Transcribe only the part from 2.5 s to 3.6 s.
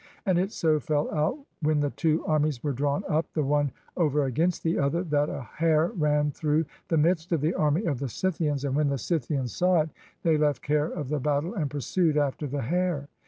were drawn up the